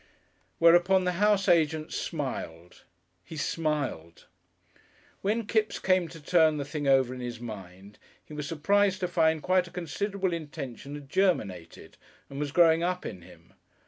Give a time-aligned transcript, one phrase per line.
[0.57, 2.85] Whereupon the house agent smiled.
[3.23, 4.25] He smiled!
[5.21, 9.07] When Kipps came to turn the thing over in his mind he was surprised to
[9.07, 11.97] find quite a considerable intention had germinated
[12.31, 13.53] and was growing up in him.